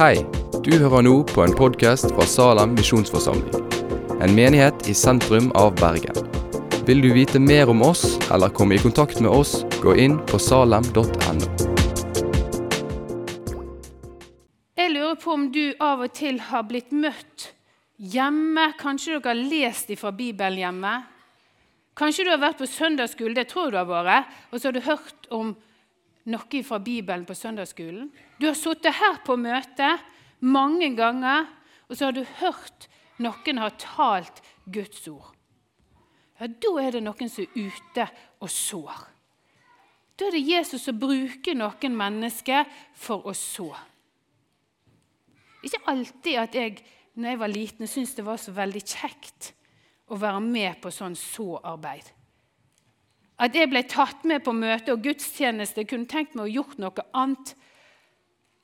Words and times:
Hei, 0.00 0.22
du 0.64 0.70
hører 0.80 1.02
nå 1.04 1.10
på 1.28 1.42
en 1.44 1.52
podkast 1.52 2.06
fra 2.14 2.24
Salem 2.24 2.70
misjonsforsamling. 2.72 3.66
En 4.24 4.32
menighet 4.32 4.86
i 4.88 4.94
sentrum 4.96 5.50
av 5.60 5.74
Bergen. 5.76 6.16
Vil 6.88 7.02
du 7.04 7.10
vite 7.12 7.36
mer 7.36 7.68
om 7.68 7.82
oss 7.84 8.16
eller 8.32 8.48
komme 8.48 8.78
i 8.78 8.80
kontakt 8.80 9.20
med 9.20 9.28
oss, 9.28 9.58
gå 9.82 9.92
inn 10.00 10.16
på 10.24 10.40
salem.no. 10.40 11.04
Jeg 14.80 14.88
lurer 14.96 15.20
på 15.20 15.36
om 15.36 15.46
du 15.52 15.66
av 15.76 16.06
og 16.08 16.16
til 16.16 16.40
har 16.48 16.64
blitt 16.72 16.96
møtt 16.96 17.50
hjemme. 18.00 18.70
Kanskje 18.80 19.18
dere 19.18 19.34
har 19.34 19.46
lest 19.52 19.92
fra 20.00 20.16
Bibelen 20.16 20.62
hjemme. 20.64 20.94
Kanskje 21.92 22.24
du 22.24 22.32
har 22.32 22.40
vært 22.48 22.64
på 22.64 22.72
søndagsskole, 22.72 23.36
det 23.36 23.50
tror 23.52 23.68
du 23.68 23.82
har 23.84 23.92
vært, 23.92 24.32
og 24.48 24.62
så 24.62 24.70
har 24.70 24.80
du 24.80 24.86
hørt 24.88 25.28
om 25.28 25.58
noe 26.30 26.62
fra 26.66 26.78
Bibelen 26.82 27.26
på 27.28 27.36
søndagsskolen. 27.36 28.10
Du 28.40 28.46
har 28.48 28.58
sittet 28.58 28.96
her 28.98 29.20
på 29.26 29.36
møte 29.40 29.96
mange 30.40 30.92
ganger, 30.96 31.48
og 31.88 31.96
så 31.96 32.08
har 32.08 32.16
du 32.16 32.24
hørt 32.40 32.88
noen 33.20 33.60
har 33.60 33.76
talt 33.80 34.42
Guds 34.64 35.06
ord. 35.10 35.34
Ja, 36.40 36.46
Da 36.46 36.70
er 36.80 36.96
det 36.96 37.02
noen 37.04 37.28
som 37.28 37.44
er 37.44 37.68
ute 37.68 38.06
og 38.40 38.50
sår. 38.50 39.02
Da 40.16 40.28
er 40.28 40.36
det 40.36 40.46
Jesus 40.48 40.84
som 40.84 40.98
bruker 41.00 41.56
noen 41.56 41.96
mennesker 41.96 42.64
for 42.96 43.26
å 43.28 43.34
så. 43.36 43.68
Ikke 45.64 45.82
alltid 45.92 46.38
at 46.40 46.56
jeg 46.56 46.80
når 47.14 47.28
jeg 47.28 47.40
var 47.40 47.52
liten, 47.52 47.88
syntes 47.88 48.14
det 48.16 48.24
var 48.24 48.38
så 48.40 48.52
veldig 48.54 48.80
kjekt 48.80 49.50
å 50.10 50.18
være 50.18 50.40
med 50.40 50.78
på 50.82 50.92
sånn 50.94 51.16
så-arbeid. 51.18 52.06
At 53.40 53.56
jeg 53.56 53.70
ble 53.72 53.82
tatt 53.88 54.26
med 54.28 54.44
på 54.44 54.52
møte 54.52 54.92
og 54.92 55.04
gudstjeneste, 55.04 55.86
kunne 55.88 56.08
tenkt 56.10 56.36
meg 56.36 56.50
å 56.50 56.54
gjort 56.58 56.80
noe 56.82 57.06
annet. 57.16 57.54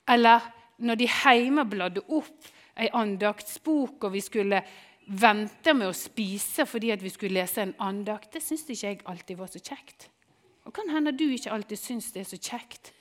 Eller 0.07 0.45
når 0.77 0.99
de 0.99 1.07
hjemme 1.09 1.65
bladde 1.65 2.03
opp 2.13 2.51
ei 2.77 2.91
andaktsbok, 2.93 4.05
og 4.05 4.13
vi 4.13 4.21
skulle 4.21 4.61
vente 5.07 5.73
med 5.73 5.89
å 5.89 5.95
spise 5.95 6.67
fordi 6.67 6.91
vi 7.01 7.09
skulle 7.09 7.39
lese 7.39 7.63
en 7.63 7.73
andakt, 7.81 8.33
det 8.35 8.43
syns 8.43 8.67
ikke 8.67 8.91
jeg 8.91 9.01
alltid 9.05 9.39
var 9.39 9.49
så 9.51 9.61
kjekt. 9.63 10.09
Og 10.67 10.75
kan 10.75 10.89
hende 10.91 11.15
du 11.15 11.25
ikke 11.31 11.53
alltid 11.55 11.79
syns 11.79 12.11
det 12.13 12.25
er 12.25 12.29
så 12.29 12.37
kjekt 12.37 12.91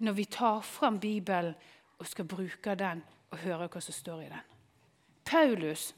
når 0.00 0.16
vi 0.16 0.24
tar 0.32 0.62
fram 0.64 0.96
Bibelen 0.98 1.52
og 2.00 2.08
skal 2.08 2.24
bruke 2.24 2.74
den 2.80 3.02
og 3.30 3.42
høre 3.44 3.68
hva 3.68 3.82
som 3.84 3.94
står 3.94 4.22
i 4.24 4.30
den. 4.32 4.46
Paulus 5.28 5.90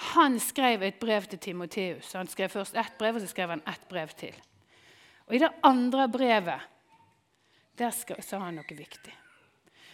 han 0.00 0.38
skrev 0.40 0.82
et 0.82 1.00
brev 1.00 1.26
til 1.28 1.38
Timoteus. 1.38 2.12
Han 2.16 2.28
skrev 2.28 2.48
først 2.48 2.76
ett 2.76 2.98
brev, 2.98 3.14
og 3.14 3.20
så 3.20 3.28
skrev 3.28 3.50
han 3.52 3.62
ett 3.68 3.88
brev 3.88 4.08
til. 4.16 4.34
Og 5.28 5.34
I 5.34 5.42
det 5.42 5.50
andre 5.62 6.08
brevet 6.08 6.68
der 7.78 7.92
sa 7.92 8.38
han 8.38 8.56
noe 8.58 8.76
viktig. 8.76 9.12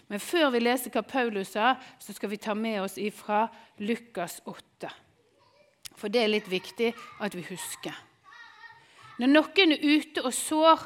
Men 0.09 0.23
før 0.23 0.51
vi 0.55 0.63
leser 0.63 0.95
hva 0.95 1.03
Paulus 1.03 1.55
sa, 1.55 1.75
så 1.99 2.15
skal 2.15 2.31
vi 2.31 2.39
ta 2.39 2.55
med 2.55 2.81
oss 2.83 2.97
ifra 2.99 3.47
Lukas 3.79 4.41
8. 4.47 4.91
For 5.97 6.13
det 6.13 6.23
er 6.23 6.31
litt 6.31 6.51
viktig 6.51 6.93
at 7.23 7.35
vi 7.35 7.43
husker. 7.49 7.95
Når 9.19 9.33
noen 9.33 9.75
er 9.75 9.83
ute 9.83 10.23
og 10.23 10.35
sår, 10.35 10.83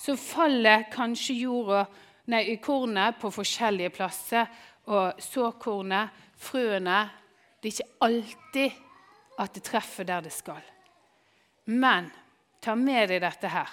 så 0.00 0.16
faller 0.16 0.86
kanskje 0.92 1.40
jorda, 1.42 1.84
nei, 2.30 2.44
kornet 2.62 3.18
på 3.20 3.32
forskjellige 3.34 3.92
plasser. 3.94 4.46
Og 4.90 5.18
såkornet, 5.22 6.14
frøene 6.40 7.02
Det 7.60 7.68
er 7.68 7.74
ikke 7.74 8.06
alltid 8.06 8.78
at 9.40 9.54
det 9.54 9.62
treffer 9.64 10.08
der 10.08 10.24
det 10.24 10.32
skal. 10.32 10.62
Men 11.66 12.10
ta 12.60 12.74
med 12.76 13.10
deg 13.12 13.22
dette 13.24 13.50
her. 13.52 13.68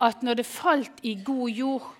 At 0.00 0.24
når 0.24 0.40
det 0.40 0.48
falt 0.48 1.02
i 1.04 1.14
god 1.24 1.50
jord 1.52 1.90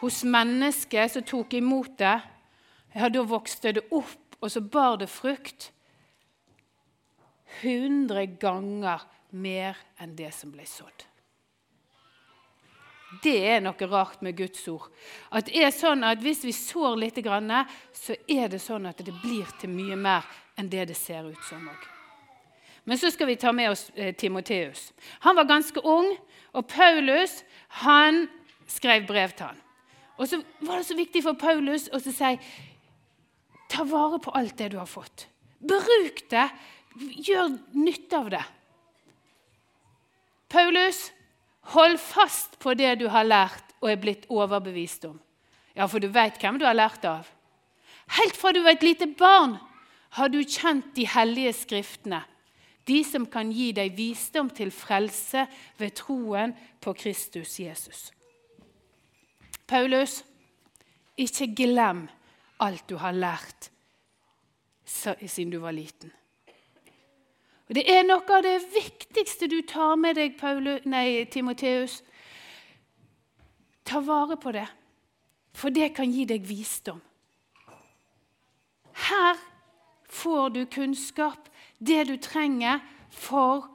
hos 0.00 0.22
mennesket 0.24 1.12
som 1.12 1.26
tok 1.28 1.54
imot 1.58 1.98
det, 2.00 2.16
ja, 2.94 3.08
da 3.12 3.22
vokste 3.22 3.74
det 3.76 3.84
opp, 3.92 4.36
og 4.40 4.48
så 4.50 4.62
bar 4.64 4.96
det 5.02 5.10
frukt. 5.12 5.68
Hundre 7.60 8.24
ganger 8.40 9.04
mer 9.36 9.78
enn 10.00 10.16
det 10.16 10.32
som 10.34 10.52
ble 10.54 10.64
sådd. 10.66 11.09
Det 13.22 13.36
er 13.50 13.62
noe 13.62 13.86
rart 13.90 14.20
med 14.22 14.36
Guds 14.38 14.62
ord. 14.70 14.86
At 15.34 15.48
det 15.50 15.64
er 15.66 15.72
sånn 15.74 16.04
at 16.06 16.22
Hvis 16.22 16.44
vi 16.46 16.52
sår 16.54 16.96
litt, 16.96 17.18
så 17.92 18.14
er 18.28 18.48
det 18.48 18.60
sånn 18.62 18.86
at 18.86 19.02
det 19.02 19.14
blir 19.22 19.48
til 19.58 19.70
mye 19.70 19.96
mer 19.96 20.26
enn 20.56 20.70
det 20.70 20.86
det 20.92 20.96
ser 20.96 21.26
ut 21.26 21.44
som. 21.48 21.68
Men 22.84 22.98
så 22.98 23.10
skal 23.10 23.26
vi 23.26 23.36
ta 23.36 23.52
med 23.52 23.70
oss 23.70 23.90
eh, 23.94 24.14
Timoteus. 24.14 24.92
Han 25.20 25.36
var 25.36 25.44
ganske 25.44 25.80
ung, 25.80 26.16
og 26.52 26.66
Paulus 26.68 27.42
han 27.84 28.28
skrev 28.66 29.06
brev 29.06 29.34
til 29.34 29.50
han. 29.50 29.60
Og 30.18 30.28
så 30.28 30.40
var 30.60 30.80
det 30.80 30.86
så 30.86 30.96
viktig 30.96 31.22
for 31.24 31.38
Paulus 31.38 31.88
å 31.92 32.00
si 32.02 32.34
ta 33.70 33.84
vare 33.86 34.18
på 34.20 34.32
alt 34.36 34.56
det 34.58 34.72
du 34.72 34.78
har 34.80 34.88
fått. 34.90 35.28
Bruk 35.60 36.24
det. 36.30 36.48
Gjør 37.24 37.54
nytte 37.78 38.18
av 38.18 38.30
det. 38.32 38.42
Paulus, 40.50 41.12
hold 41.74 41.98
fast 42.00 42.58
på 42.58 42.74
det 42.74 42.96
du 43.00 43.08
har 43.08 43.26
lært 43.26 43.74
og 43.80 43.90
er 43.90 44.00
blitt 44.00 44.26
overbevist 44.28 45.04
om. 45.08 45.18
Ja, 45.76 45.86
for 45.86 46.02
du 46.02 46.08
veit 46.12 46.40
hvem 46.40 46.58
du 46.58 46.66
har 46.66 46.76
lært 46.76 47.04
av. 47.08 47.28
Helt 48.18 48.36
fra 48.36 48.52
du 48.52 48.62
var 48.64 48.74
et 48.74 48.84
lite 48.84 49.06
barn, 49.18 49.56
har 50.18 50.28
du 50.28 50.40
kjent 50.42 50.90
de 50.96 51.06
hellige 51.06 51.52
skriftene. 51.54 52.24
De 52.88 53.02
som 53.06 53.26
kan 53.30 53.52
gi 53.54 53.70
deg 53.76 53.94
visdom 53.94 54.48
til 54.50 54.72
frelse 54.74 55.44
ved 55.78 55.94
troen 55.94 56.56
på 56.82 56.94
Kristus 56.98 57.58
Jesus. 57.60 58.08
Paulus, 59.70 60.24
ikke 61.20 61.52
glem 61.54 62.08
alt 62.58 62.88
du 62.90 62.96
har 62.98 63.14
lært 63.14 63.70
siden 64.90 65.52
du 65.52 65.60
var 65.62 65.76
liten. 65.76 66.10
Og 67.70 67.74
Det 67.74 67.84
er 67.86 68.02
noe 68.02 68.26
av 68.34 68.42
det 68.42 68.56
viktigste 68.74 69.46
du 69.46 69.60
tar 69.62 69.94
med 69.94 70.16
deg, 70.18 70.32
Paulus, 70.34 70.82
nei, 70.90 71.22
Timoteus. 71.30 72.00
Ta 73.86 74.00
vare 74.02 74.34
på 74.42 74.50
det, 74.50 74.64
for 75.54 75.70
det 75.70 75.92
kan 75.94 76.10
gi 76.10 76.24
deg 76.26 76.42
visdom. 76.48 76.98
Her 79.06 79.38
får 80.10 80.50
du 80.56 80.64
kunnskap, 80.66 81.46
det 81.78 82.08
du 82.08 82.16
trenger 82.18 82.82
for 83.14 83.68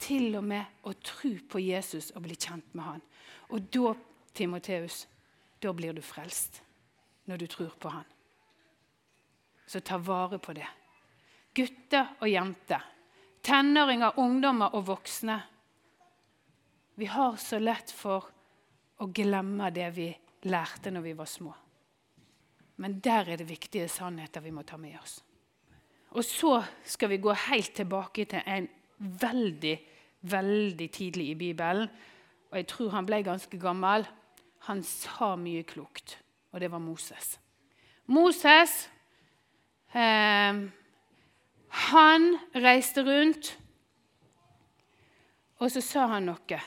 til 0.00 0.32
og 0.40 0.48
med 0.48 0.88
å 0.88 0.94
tro 1.04 1.34
på 1.52 1.60
Jesus 1.60 2.08
og 2.16 2.24
bli 2.24 2.38
kjent 2.40 2.72
med 2.72 2.86
han. 2.86 3.04
Og 3.52 3.68
da, 3.68 3.92
Timoteus, 4.32 5.02
da 5.60 5.74
blir 5.76 5.92
du 5.92 6.00
frelst. 6.00 6.62
Når 7.28 7.36
du 7.36 7.46
tror 7.46 7.76
på 7.78 7.92
han. 7.92 8.08
Så 9.68 9.84
ta 9.84 10.00
vare 10.00 10.40
på 10.40 10.56
det. 10.56 10.66
Gutter 11.54 12.16
og 12.18 12.32
jenter 12.32 12.88
tenåringer, 13.42 14.18
ungdommer 14.18 14.74
og 14.76 14.86
voksne. 14.86 15.38
Vi 16.94 17.08
har 17.10 17.36
så 17.40 17.58
lett 17.58 17.90
for 17.90 18.28
å 19.02 19.08
glemme 19.10 19.70
det 19.74 19.88
vi 19.96 20.08
lærte 20.46 20.92
når 20.92 21.06
vi 21.06 21.14
var 21.18 21.30
små. 21.30 21.52
Men 22.82 22.98
der 23.02 23.32
er 23.32 23.40
det 23.40 23.48
viktige 23.48 23.88
sannheter 23.90 24.42
vi 24.44 24.52
må 24.54 24.64
ta 24.66 24.78
med 24.80 24.96
oss. 25.00 25.20
Og 26.12 26.24
så 26.26 26.58
skal 26.84 27.12
vi 27.12 27.22
gå 27.22 27.32
helt 27.48 27.72
tilbake 27.76 28.26
til 28.28 28.42
en 28.46 28.68
veldig, 28.98 29.76
veldig 30.28 30.88
tidlig 30.92 31.30
i 31.32 31.38
Bibelen. 31.38 31.88
Og 32.50 32.58
jeg 32.60 32.68
tror 32.68 32.92
han 32.96 33.08
ble 33.08 33.22
ganske 33.24 33.58
gammel. 33.58 34.04
Han 34.68 34.82
sa 34.86 35.32
mye 35.40 35.64
klokt, 35.66 36.18
og 36.52 36.60
det 36.60 36.70
var 36.70 36.82
Moses. 36.84 37.38
Moses 38.12 38.74
eh, 39.94 40.60
han 41.72 42.34
reiste 42.54 43.04
rundt, 43.06 43.54
og 45.62 45.70
så 45.70 45.80
sa 45.84 46.08
han 46.16 46.26
noe. 46.26 46.58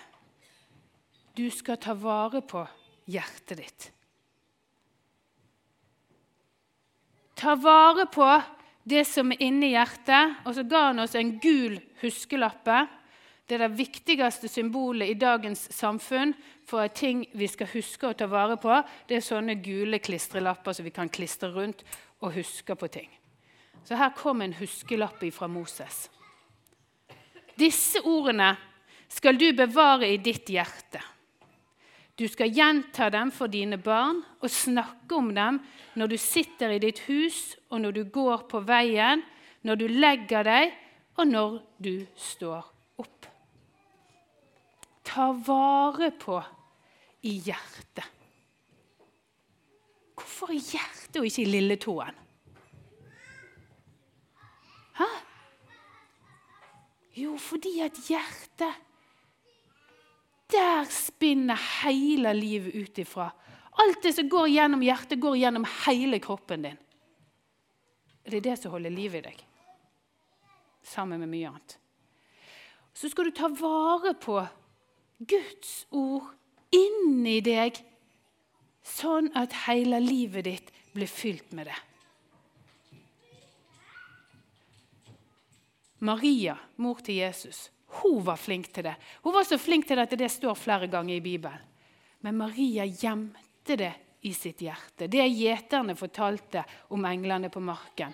Du 1.36 1.50
skal 1.52 1.78
ta 1.84 1.94
vare 2.00 2.40
på 2.48 2.62
hjertet 3.12 3.60
ditt. 3.60 3.88
Ta 7.36 7.58
vare 7.60 8.06
på 8.08 8.28
det 8.88 9.04
som 9.10 9.34
er 9.34 9.42
inni 9.44 9.74
hjertet. 9.74 10.40
Og 10.48 10.56
så 10.56 10.64
ga 10.64 10.88
han 10.90 11.04
oss 11.04 11.18
en 11.20 11.36
gul 11.44 11.76
huskelappe. 12.00 12.86
Det 13.46 13.58
er 13.58 13.66
det 13.68 13.78
viktigste 13.78 14.50
symbolet 14.50 15.12
i 15.12 15.20
dagens 15.20 15.68
samfunn 15.76 16.32
for 16.66 16.88
ting 16.88 17.26
vi 17.38 17.50
skal 17.52 17.70
huske 17.76 18.10
å 18.10 18.18
ta 18.18 18.30
vare 18.32 18.56
på. 18.62 18.80
Det 19.06 19.20
er 19.20 19.28
sånne 19.28 19.60
gule 19.62 20.00
klistrelapper 20.00 20.74
som 20.74 20.88
vi 20.88 20.96
kan 20.96 21.12
klistre 21.12 21.52
rundt 21.54 21.84
og 22.24 22.34
huske 22.40 22.80
på 22.80 22.90
ting. 22.90 23.12
Så 23.86 23.98
her 24.00 24.14
kom 24.18 24.42
en 24.42 24.56
huskelapp 24.58 25.22
fra 25.34 25.48
Moses. 25.48 26.10
Disse 27.56 28.02
ordene 28.02 28.56
skal 29.08 29.38
du 29.38 29.52
bevare 29.54 30.10
i 30.10 30.18
ditt 30.18 30.50
hjerte. 30.50 31.02
Du 32.16 32.26
skal 32.32 32.52
gjenta 32.56 33.10
dem 33.12 33.32
for 33.36 33.52
dine 33.52 33.78
barn 33.78 34.22
og 34.40 34.52
snakke 34.52 35.18
om 35.18 35.34
dem 35.36 35.60
når 36.00 36.14
du 36.14 36.18
sitter 36.20 36.74
i 36.76 36.80
ditt 36.80 37.04
hus, 37.10 37.56
og 37.70 37.84
når 37.84 37.92
du 37.92 38.04
går 38.12 38.48
på 38.52 38.62
veien, 38.68 39.22
når 39.68 39.80
du 39.80 39.86
legger 39.92 40.48
deg, 40.48 40.74
og 41.20 41.28
når 41.28 41.60
du 41.80 41.94
står 42.20 42.64
opp. 43.04 43.28
Ta 45.08 45.30
vare 45.32 46.12
på 46.20 46.40
i 47.28 47.38
hjertet. 47.46 48.12
Hvorfor 50.16 50.52
i 50.56 50.60
hjertet 50.60 51.20
og 51.20 51.28
ikke 51.28 51.44
i 51.44 51.52
lilletåen? 51.52 52.25
Jo, 57.16 57.38
fordi 57.40 57.80
at 57.86 57.98
hjertet 58.10 58.82
Der 60.52 60.86
spinner 60.92 61.58
hele 61.82 62.34
livet 62.38 62.76
ut 62.76 63.00
ifra. 63.02 63.32
Alt 63.82 64.04
det 64.04 64.14
som 64.14 64.28
går 64.30 64.48
gjennom 64.54 64.84
hjertet, 64.86 65.20
går 65.20 65.40
gjennom 65.40 65.66
hele 65.88 66.20
kroppen 66.22 66.68
din. 66.68 66.78
Det 68.26 68.38
er 68.38 68.46
det 68.46 68.58
som 68.60 68.72
holder 68.72 68.94
liv 68.94 69.16
i 69.18 69.24
deg, 69.26 69.42
sammen 70.86 71.20
med 71.22 71.32
mye 71.34 71.50
annet. 71.50 71.76
Så 72.94 73.10
skal 73.10 73.28
du 73.28 73.36
ta 73.36 73.50
vare 73.50 74.14
på 74.22 74.38
Guds 75.18 75.74
ord 75.92 76.30
inni 76.74 77.40
deg, 77.46 77.82
sånn 78.86 79.32
at 79.38 79.66
hele 79.66 80.00
livet 80.02 80.46
ditt 80.48 80.72
blir 80.94 81.10
fylt 81.10 81.52
med 81.58 81.70
det. 81.72 81.78
Maria, 86.06 86.56
mor 86.82 87.02
til 87.04 87.22
Jesus, 87.24 87.70
hun 88.02 88.22
var 88.26 88.38
flink 88.38 88.72
til 88.74 88.86
det. 88.88 88.96
Hun 89.24 89.34
var 89.34 89.46
så 89.48 89.58
flink 89.58 89.88
til 89.88 89.98
det 89.98 90.08
at 90.10 90.18
det 90.20 90.32
står 90.32 90.58
flere 90.60 90.90
ganger 90.92 91.16
i 91.16 91.24
Bibelen. 91.24 91.62
Men 92.26 92.38
Maria 92.38 92.86
gjemte 92.86 93.78
det 93.78 93.94
i 94.26 94.34
sitt 94.34 94.64
hjerte. 94.66 95.08
Det 95.08 95.26
gjeterne 95.30 95.96
fortalte 95.96 96.64
om 96.96 97.06
englene 97.06 97.52
på 97.54 97.62
marken. 97.62 98.14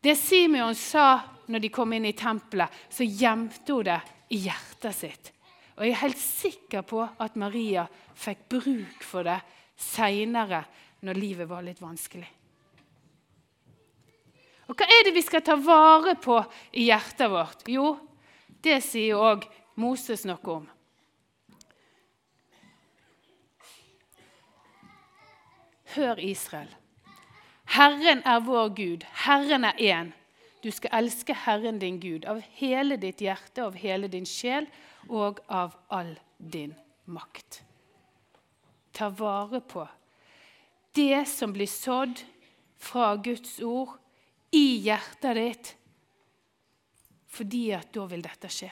Det 0.00 0.14
Simeon 0.20 0.74
sa 0.78 1.18
når 1.50 1.64
de 1.64 1.70
kom 1.72 1.92
inn 1.96 2.06
i 2.06 2.14
tempelet, 2.16 2.70
så 2.88 3.04
gjemte 3.04 3.72
hun 3.72 3.88
det 3.88 4.00
i 4.36 4.42
hjertet 4.46 4.96
sitt. 4.96 5.32
Og 5.74 5.86
jeg 5.86 5.94
er 5.96 6.02
helt 6.04 6.20
sikker 6.22 6.84
på 6.86 7.02
at 7.02 7.36
Maria 7.40 7.86
fikk 8.14 8.46
bruk 8.54 9.02
for 9.02 9.26
det 9.26 9.40
seinere, 9.74 10.62
når 11.04 11.18
livet 11.18 11.50
var 11.50 11.64
litt 11.66 11.82
vanskelig. 11.82 12.28
Og 14.68 14.78
hva 14.78 14.86
er 14.88 15.04
det 15.06 15.14
vi 15.16 15.22
skal 15.24 15.44
ta 15.44 15.56
vare 15.60 16.14
på 16.20 16.38
i 16.72 16.88
hjertet 16.88 17.30
vårt? 17.30 17.66
Jo, 17.68 17.96
det 18.64 18.80
sier 18.84 19.20
òg 19.20 19.44
Moses 19.80 20.24
noe 20.28 20.54
om. 20.54 20.64
Hør, 25.94 26.18
Israel. 26.18 26.70
Herren 27.74 28.22
er 28.26 28.40
vår 28.44 28.72
Gud. 28.74 29.04
Herren 29.24 29.64
er 29.68 29.78
én. 29.78 30.12
Du 30.64 30.70
skal 30.72 30.96
elske 31.02 31.36
Herren 31.36 31.78
din 31.78 32.00
Gud 32.00 32.24
av 32.24 32.40
hele 32.56 32.96
ditt 32.96 33.20
hjerte, 33.20 33.66
av 33.66 33.76
hele 33.76 34.08
din 34.08 34.26
sjel 34.26 34.66
og 35.08 35.42
av 35.52 35.76
all 35.92 36.14
din 36.38 36.72
makt. 37.04 37.60
Ta 38.94 39.10
vare 39.12 39.60
på 39.60 39.84
det 40.94 41.26
som 41.28 41.52
blir 41.52 41.68
sådd 41.68 42.22
fra 42.78 43.14
Guds 43.16 43.58
ord 43.60 43.98
i 44.54 44.78
hjertet 44.84 45.36
ditt, 45.38 45.74
fordi 47.34 47.66
at 47.74 47.90
da 47.94 48.06
vil 48.10 48.22
dette 48.22 48.50
skje. 48.52 48.70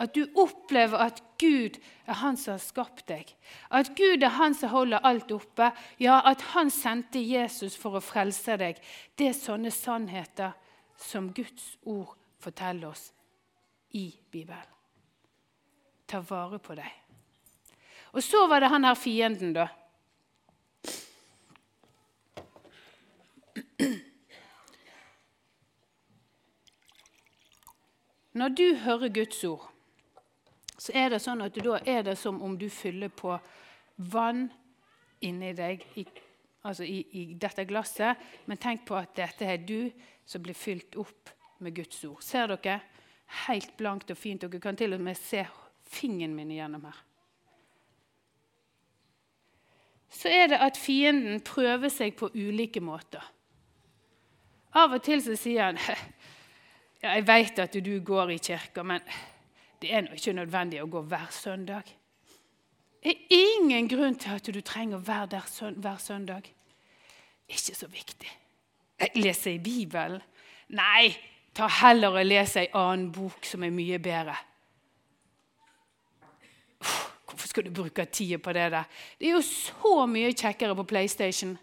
At 0.00 0.14
du 0.16 0.24
opplever 0.40 1.00
at 1.04 1.18
Gud 1.40 1.76
er 2.08 2.16
han 2.22 2.38
som 2.40 2.54
har 2.54 2.62
skapt 2.62 3.04
deg. 3.10 3.28
At 3.68 3.92
Gud 3.96 4.24
er 4.24 4.32
han 4.38 4.56
som 4.56 4.72
holder 4.72 5.04
alt 5.04 5.32
oppe. 5.34 5.68
Ja, 6.00 6.22
at 6.24 6.40
han 6.54 6.72
sendte 6.72 7.20
Jesus 7.20 7.76
for 7.76 7.98
å 7.98 8.04
frelse 8.04 8.56
deg. 8.60 8.80
Det 9.16 9.28
er 9.28 9.36
sånne 9.36 9.72
sannheter 9.74 10.56
som 11.00 11.28
Guds 11.36 11.74
ord 11.84 12.16
forteller 12.40 12.94
oss 12.94 13.10
i 13.92 14.08
Bibelen. 14.32 14.76
Ta 16.08 16.24
vare 16.24 16.58
på 16.58 16.74
deg. 16.80 16.96
Og 18.16 18.24
så 18.24 18.46
var 18.48 18.64
det 18.64 18.72
han 18.72 18.88
her 18.88 18.96
fienden, 18.98 19.52
da. 19.54 19.68
Når 28.40 28.54
du 28.56 28.66
hører 28.86 29.12
Guds 29.12 29.44
ord, 29.44 29.66
så 30.80 30.94
er 30.96 31.10
det 31.12 31.20
sånn 31.20 31.42
at 31.44 31.58
da 31.60 31.76
er 31.84 32.06
det 32.06 32.16
som 32.16 32.38
om 32.40 32.54
du 32.56 32.70
fyller 32.72 33.12
på 33.12 33.34
vann 34.12 34.46
inni 35.20 35.50
deg, 35.52 35.82
i, 36.00 36.06
altså 36.64 36.86
i, 36.88 37.02
i 37.20 37.24
dette 37.36 37.66
glasset. 37.68 38.16
Men 38.48 38.60
tenk 38.62 38.86
på 38.88 38.96
at 38.96 39.12
dette 39.18 39.44
er 39.44 39.60
du 39.60 39.90
som 40.24 40.40
blir 40.40 40.56
fylt 40.56 40.96
opp 40.96 41.34
med 41.60 41.76
Guds 41.76 42.00
ord. 42.08 42.22
Ser 42.24 42.48
dere? 42.54 42.78
Helt 43.44 43.76
blankt 43.76 44.10
og 44.10 44.18
fint. 44.18 44.40
Dere 44.40 44.62
kan 44.62 44.78
til 44.78 44.96
og 44.96 45.04
med 45.04 45.20
se 45.20 45.44
fingeren 45.90 46.32
min 46.34 46.54
igjennom 46.54 46.88
her. 46.88 47.04
Så 50.10 50.32
er 50.32 50.48
det 50.50 50.62
at 50.64 50.80
fienden 50.80 51.44
prøver 51.44 51.92
seg 51.92 52.16
på 52.18 52.32
ulike 52.34 52.80
måter. 52.82 53.22
Av 54.80 54.96
og 54.96 55.04
til 55.04 55.20
så 55.22 55.36
sier 55.38 55.68
han 55.68 55.78
ja, 57.02 57.14
'Jeg 57.14 57.26
vet 57.26 57.58
at 57.58 57.84
du 57.84 58.00
går 58.04 58.30
i 58.30 58.38
kirka, 58.38 58.82
men 58.82 59.00
det 59.82 59.94
er 59.94 60.00
nå 60.00 60.12
ikke 60.12 60.32
nødvendig 60.32 60.82
å 60.82 60.90
gå 60.90 61.02
hver 61.02 61.28
søndag.' 61.30 61.96
Det 63.02 63.10
er 63.10 63.26
ingen 63.30 63.88
grunn 63.88 64.18
til 64.18 64.30
at 64.36 64.44
du 64.54 64.60
trenger 64.60 64.98
å 64.98 65.04
være 65.06 65.26
der 65.26 65.72
hver 65.80 65.96
søndag. 65.96 66.42
Ikke 67.48 67.74
så 67.74 67.86
viktig. 67.88 68.28
Jeg 69.00 69.10
leser 69.14 69.54
i 69.54 69.58
Bibelen. 69.58 70.20
Nei, 70.68 71.16
ta 71.54 71.66
heller 71.80 72.18
og 72.20 72.26
les 72.26 72.56
ei 72.60 72.68
annen 72.76 73.08
bok 73.12 73.46
som 73.48 73.64
er 73.64 73.72
mye 73.72 73.98
bedre. 73.98 74.36
Hvorfor 76.78 77.48
skal 77.48 77.64
du 77.64 77.72
bruke 77.74 78.04
tida 78.04 78.38
på 78.38 78.52
det 78.52 78.68
der? 78.72 78.84
Det 79.18 79.30
er 79.30 79.32
jo 79.38 79.42
så 79.42 80.06
mye 80.06 80.34
kjekkere 80.34 80.76
på 80.76 80.86
PlayStation. 80.92 81.56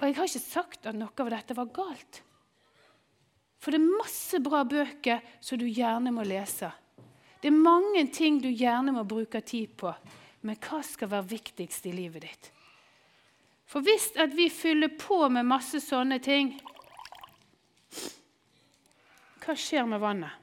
Og 0.00 0.06
jeg 0.08 0.16
har 0.16 0.28
ikke 0.28 0.42
sagt 0.42 0.86
at 0.90 0.96
noe 0.96 1.14
av 1.20 1.30
dette 1.30 1.56
var 1.56 1.70
galt. 1.76 2.22
For 3.60 3.74
det 3.74 3.80
er 3.80 3.98
masse 4.00 4.40
bra 4.40 4.62
bøker 4.64 5.20
som 5.44 5.60
du 5.60 5.66
gjerne 5.68 6.12
må 6.14 6.24
lese. 6.24 6.70
Det 7.40 7.48
er 7.48 7.56
mange 7.56 8.06
ting 8.12 8.40
du 8.40 8.48
gjerne 8.48 8.94
må 8.96 9.04
bruke 9.08 9.40
tid 9.44 9.76
på. 9.80 9.92
Men 10.44 10.56
hva 10.64 10.80
skal 10.84 11.10
være 11.12 11.28
viktigst 11.34 11.86
i 11.88 11.92
livet 11.92 12.24
ditt? 12.24 12.50
For 13.68 13.84
hvis 13.84 14.10
at 14.18 14.32
vi 14.34 14.48
fyller 14.50 14.92
på 14.98 15.22
med 15.30 15.46
masse 15.46 15.78
sånne 15.84 16.18
ting 16.24 16.56
Hva 19.40 19.54
skjer 19.56 19.86
med 19.88 20.02
vannet? 20.02 20.36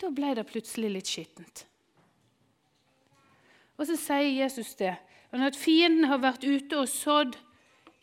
Da 0.00 0.10
ble 0.12 0.32
det 0.36 0.46
plutselig 0.48 0.90
litt 0.92 1.10
skittent. 1.10 1.64
Og 3.78 3.86
så 3.88 3.96
sier 3.98 4.30
Jesus 4.30 4.74
det. 4.78 4.94
Når 5.34 5.56
fienden 5.58 6.08
har 6.10 6.22
vært 6.22 6.44
ute 6.46 6.78
og 6.80 6.90
sådd 6.90 7.36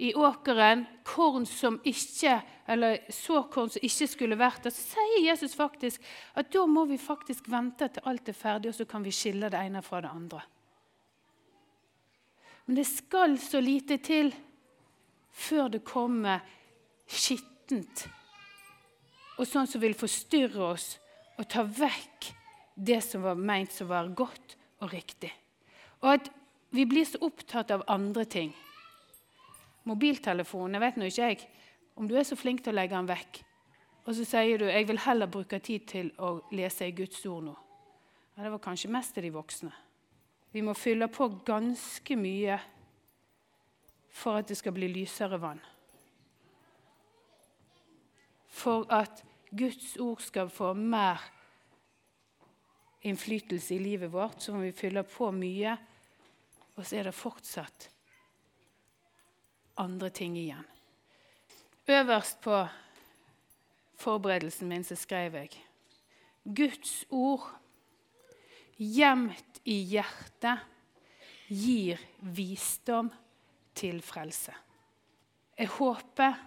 i 0.02 0.14
åkeren 0.18 0.86
korn 1.06 1.46
som 1.46 1.76
ikke, 1.86 2.40
eller 2.66 3.04
såkorn 3.14 3.70
som 3.70 3.84
ikke 3.86 4.08
skulle 4.10 4.38
vært 4.40 4.66
der, 4.66 4.74
sier 4.74 5.20
Jesus 5.28 5.54
faktisk 5.54 6.02
at 6.40 6.50
da 6.54 6.64
må 6.66 6.88
vi 6.90 6.98
faktisk 6.98 7.50
vente 7.54 7.86
til 7.94 8.10
alt 8.10 8.32
er 8.32 8.38
ferdig, 8.38 8.72
og 8.72 8.80
så 8.80 8.88
kan 8.90 9.06
vi 9.06 9.14
skille 9.14 9.52
det 9.54 9.60
ene 9.62 9.84
fra 9.86 10.00
det 10.02 10.10
andre. 10.10 10.42
Men 12.66 12.80
det 12.80 12.88
skal 12.90 13.38
så 13.42 13.62
lite 13.62 14.00
til 14.02 14.34
før 15.38 15.70
det 15.76 15.84
kommer 15.86 16.42
skittent 17.06 18.08
og 19.38 19.48
sånn 19.48 19.70
som 19.70 19.82
vil 19.82 19.96
forstyrre 19.98 20.66
oss 20.74 20.96
og 21.38 21.46
ta 21.50 21.62
vekk 21.66 22.32
det 22.74 23.00
som 23.06 23.22
var 23.26 23.38
meint 23.38 23.74
som 23.74 23.90
var 23.90 24.10
godt 24.18 24.58
og 24.82 24.92
riktig. 24.94 25.32
Og 26.02 26.18
at 26.18 26.34
vi 26.74 26.86
blir 26.90 27.06
så 27.06 27.22
opptatt 27.26 27.72
av 27.74 27.86
andre 27.92 28.26
ting. 28.26 28.54
Mobiltelefonen 29.90 30.78
jeg 30.78 30.84
vet 30.84 31.00
nå 31.00 31.08
ikke 31.10 31.30
jeg, 31.32 31.48
om 31.98 32.08
du 32.08 32.16
er 32.18 32.26
så 32.28 32.38
flink 32.38 32.64
til 32.64 32.74
å 32.74 32.78
legge 32.78 32.96
den 32.96 33.10
vekk, 33.10 33.42
og 34.06 34.14
så 34.18 34.26
sier 34.26 34.62
du 34.62 34.68
jeg 34.70 34.88
vil 34.90 35.02
heller 35.06 35.30
bruke 35.30 35.60
tid 35.62 35.88
til 35.90 36.12
å 36.22 36.36
lese 36.56 36.88
i 36.88 36.96
Guds 36.98 37.22
ord 37.30 37.48
nå. 37.50 37.56
Ja, 38.36 38.46
det 38.46 38.54
var 38.54 38.64
kanskje 38.64 38.92
mest 38.94 39.14
til 39.16 39.28
de 39.28 39.34
voksne. 39.34 39.72
Vi 40.52 40.64
må 40.66 40.74
fylle 40.76 41.08
på 41.12 41.28
ganske 41.48 42.16
mye 42.20 42.58
for 44.12 44.42
at 44.42 44.50
det 44.50 44.58
skal 44.60 44.76
bli 44.76 44.90
lysere 44.92 45.40
vann. 45.40 45.62
For 48.52 48.84
at 48.92 49.24
Guds 49.52 49.96
ord 50.00 50.20
skal 50.24 50.52
få 50.52 50.74
mer 50.76 51.22
innflytelse 53.08 53.76
i 53.76 53.80
livet 53.82 54.12
vårt, 54.14 54.42
så 54.44 54.54
må 54.54 54.66
vi 54.66 54.76
fylle 54.76 55.04
på 55.08 55.32
mye, 55.34 55.78
og 56.76 56.86
så 56.86 57.00
er 57.00 57.10
det 57.10 57.18
fortsatt 57.18 57.90
andre 59.82 60.10
ting 60.14 60.38
igjen. 60.38 60.68
Øverst 61.90 62.42
på 62.42 62.62
forberedelsen 64.02 64.70
min 64.70 64.84
så 64.86 64.96
skrev 64.96 65.36
jeg 65.36 65.50
Guds 66.46 67.06
ord 67.10 67.46
gjemt 68.78 69.62
i 69.70 69.78
hjertet 69.92 70.64
gir 71.52 72.00
visdom 72.22 73.12
til 73.78 74.02
frelse. 74.02 74.54
Jeg 75.58 75.70
håper 75.78 76.40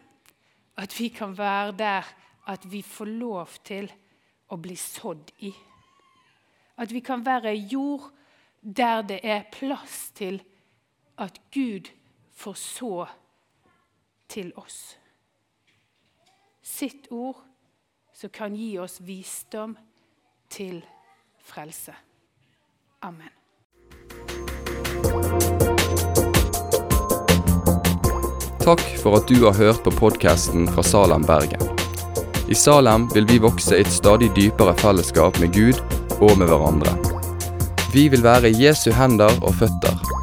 at 0.82 0.96
vi 0.98 1.08
kan 1.14 1.36
være 1.38 1.76
der 1.78 2.08
at 2.50 2.66
vi 2.70 2.82
får 2.82 3.12
lov 3.20 3.54
til 3.64 3.86
å 4.50 4.58
bli 4.60 4.74
sådd 4.76 5.30
i. 5.46 5.52
At 6.76 6.90
vi 6.92 7.00
kan 7.00 7.22
være 7.26 7.54
jord 7.54 8.10
der 8.60 9.04
det 9.06 9.20
er 9.22 9.46
plass 9.52 10.10
til 10.16 10.40
at 11.20 11.38
Gud 11.54 11.92
får 12.34 12.58
så 12.58 12.94
til 14.28 14.52
oss. 14.56 14.96
Sitt 16.62 17.10
ord 17.10 17.42
som 18.14 18.30
kan 18.30 18.54
gi 18.56 18.78
oss 18.78 19.00
visdom 19.00 19.76
til 20.48 20.80
frelse. 21.44 21.94
Amen. 23.04 23.32
Takk 28.64 28.84
for 29.02 29.18
at 29.18 29.28
du 29.28 29.42
har 29.44 29.58
hørt 29.58 29.82
på 29.84 29.92
podkasten 29.92 30.64
fra 30.72 30.82
Salem, 30.82 31.26
Bergen. 31.28 31.60
I 32.48 32.54
Salem 32.56 33.10
vil 33.12 33.26
vi 33.28 33.36
vokse 33.44 33.76
i 33.76 33.84
et 33.84 33.92
stadig 33.92 34.30
dypere 34.36 34.72
fellesskap 34.80 35.36
med 35.40 35.52
Gud 35.52 35.80
og 36.20 36.38
med 36.40 36.48
hverandre. 36.48 36.94
Vi 37.92 38.08
vil 38.08 38.24
være 38.24 38.54
Jesu 38.56 38.88
hender 38.96 39.36
og 39.44 39.52
føtter, 39.60 40.00